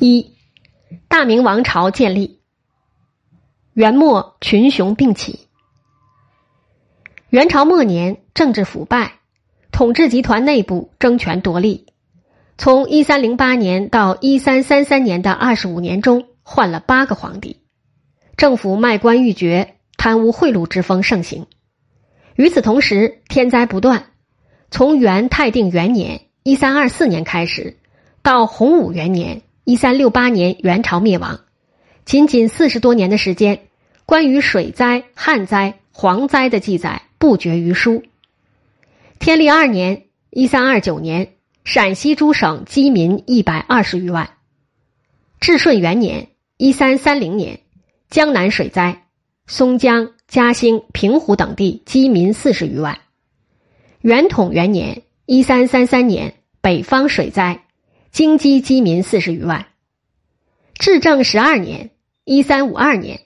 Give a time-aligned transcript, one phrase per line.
[0.00, 0.34] 一，
[1.08, 2.38] 大明王朝建立。
[3.72, 5.48] 元末群雄并起。
[7.30, 9.14] 元朝末年，政治腐败，
[9.72, 11.86] 统治集团内部争权夺利。
[12.56, 17.60] 从一三零八年到一三三三年的二十五年中，换了八个皇帝，
[18.36, 21.46] 政府卖官鬻爵、贪污贿赂之风盛行。
[22.36, 24.06] 与此同时，天灾不断。
[24.70, 27.76] 从元泰定元年（一三二四年）开始，
[28.22, 29.42] 到洪武元年。
[29.68, 31.40] 一三六八年，元朝灭亡，
[32.06, 33.66] 仅仅四十多年的时间，
[34.06, 38.02] 关于水灾、旱灾、蝗灾的记载不绝于书。
[39.18, 44.30] 天历二年（一三二九年），陕西诸省饥民一百二十余万。
[45.38, 47.60] 至顺元年（一三三零年），
[48.08, 49.02] 江南水灾，
[49.46, 52.98] 松江、嘉兴、平湖等地饥民四十余万。
[54.00, 57.64] 元统元年（一三三三年），北方水灾。
[58.10, 59.66] 京畿饥民四十余万。
[60.74, 61.90] 至正十二年
[62.24, 63.20] （一三五二年），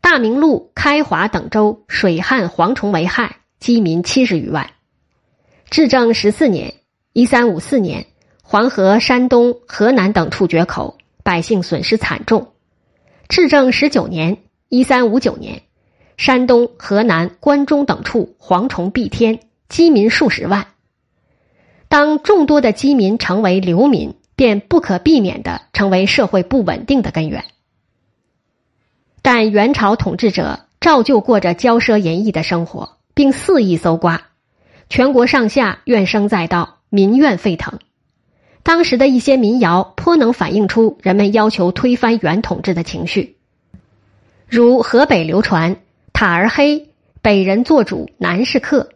[0.00, 4.70] 大明路、开华等州水旱蝗虫为害，饥民七十余万。
[5.70, 6.74] 至正十四年
[7.12, 8.06] （一三五四年），
[8.42, 12.52] 黄河、山东、河南等处决口，百姓损失惨重。
[13.28, 14.38] 至正十九年
[14.68, 15.62] （一三五九年），
[16.16, 20.68] 山东、河南、关中等处蝗虫蔽天，饥民数十万。
[21.88, 24.14] 当众多的饥民成为流民。
[24.36, 27.44] 便不可避免的成为社会不稳定的根源。
[29.22, 34.22] 但元朝统治者照旧过着骄奢淫逸的生活，并肆意搜刮，
[34.88, 37.78] 全国上下怨声载道，民怨沸腾。
[38.64, 43.36] 当时的一些民谣颇能反映出人们要求推翻元统治的情绪，
[44.46, 45.76] 如河北流传
[46.12, 46.90] “塔儿黑，
[47.22, 48.88] 北人做主，南是客；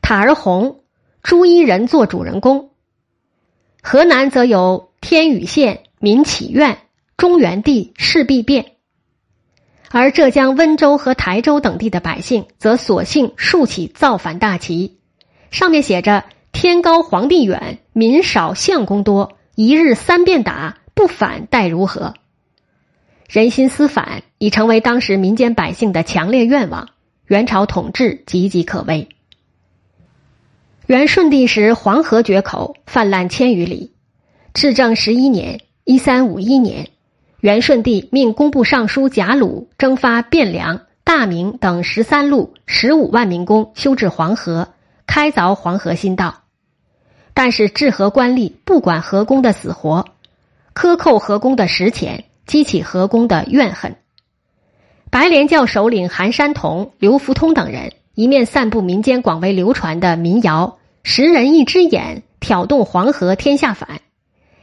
[0.00, 0.80] 塔儿红，
[1.22, 2.69] 朱衣人做主人公。”
[3.82, 6.78] 河南则有天宇县民起愿，
[7.16, 8.72] 中原地势必变。
[9.90, 14.98] 而浙江温州和台州等地的百姓则索性竖起造反大旗，
[15.50, 22.14] 上面写着“天高皇帝远，民少相公多，一日三遍打，不反待如何？”
[23.28, 26.90] 人心思反已成为当时民间百姓的强烈愿望，
[27.26, 29.08] 元朝统治岌岌可危。
[30.90, 33.92] 元顺帝时，黄河决口泛滥千余里。
[34.54, 36.88] 至正十一年（一三五一年），
[37.38, 44.66] 元顺帝命工部尚书贾鲁征发汴梁、大名等十三路十五万民工修治黄河，
[45.06, 46.40] 开凿黄河新道。
[47.34, 50.06] 但是治河官吏不管河工的死活，
[50.72, 53.94] 克扣河工的实钱，激起河工的怨恨。
[55.08, 60.78] 白莲教首领韩山童、刘福通等人一面散布民间广为流传的民谣。
[61.02, 64.00] 食人一只眼，挑动黄河天下反。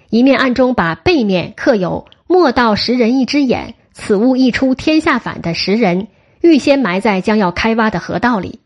[0.09, 6.07] 一面暗中把背面刻有“莫道食人一只眼，此物一出天下反”的食人
[6.41, 8.59] 预先埋在将要开挖的河道里。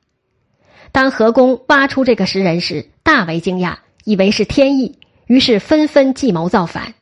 [0.91, 6.93] 当河工挖出这个石人时，大为惊讶，以为是天意，于是纷纷计谋造反。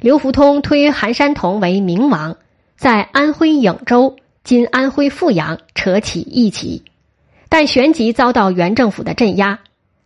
[0.00, 2.36] 刘福通推韩山童为明王，
[2.76, 6.82] 在安徽颍州（今安徽阜阳）扯起义旗，
[7.48, 9.60] 但旋即遭到元政府的镇压。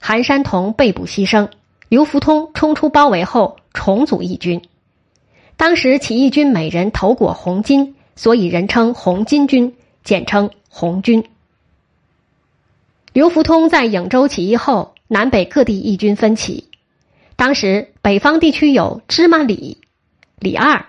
[0.04, 1.48] 韩山童被捕牺牲，
[1.88, 4.60] 刘福通冲出包围后重组义军。
[5.56, 11.24] 当时起义军每人头裹红巾，所以人称红巾军，简称红军。
[13.12, 16.68] 刘福通在颍州起义后，南北各地义军分起。
[17.36, 19.78] 当时北方地区有芝麻李、
[20.40, 20.84] 李二、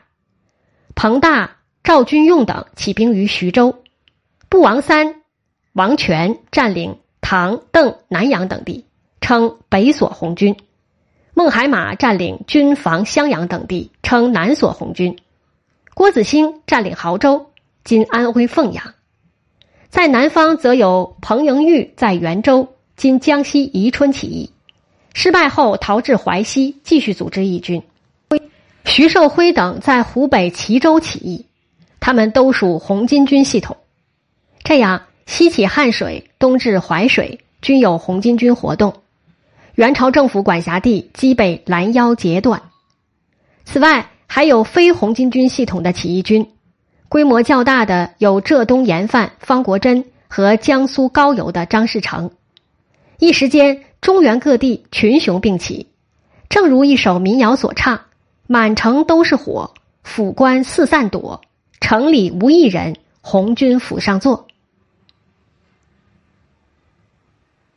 [0.95, 3.83] 彭大、赵军用等起兵于徐州，
[4.49, 5.21] 不王三、
[5.73, 8.85] 王权占领唐、邓、南阳等地。
[9.23, 10.57] 称北所红军，
[11.33, 15.17] 孟海马占领军防襄阳等地，称南所红军。
[15.93, 17.51] 郭子兴占领亳州
[17.85, 18.95] （今安徽凤阳）。
[19.87, 24.51] 在南方，则有彭莹玉在元州（今江西宜春）起义，
[25.13, 27.81] 失败后逃至淮西，继续组织义军。
[28.83, 31.45] 徐寿辉等在湖北蕲州起义，
[32.01, 33.77] 他们都属红巾军系统。
[34.65, 38.95] 这样，西起汉水，东至淮水，均有红巾军活动。
[39.75, 42.61] 元朝政府管辖地基被拦腰截断。
[43.65, 46.47] 此外，还有非红巾军系统的起义军，
[47.09, 52.29] 规模较大的有浙东盐贩方国珍和江苏高邮的张士诚。
[53.17, 55.87] 一时间，中原各地群雄并起，
[56.49, 57.99] 正如一首民谣所唱
[58.45, 59.73] ：“满城都是火，
[60.03, 61.41] 府官四散躲，
[61.79, 64.45] 城里无一人，红军府上坐。”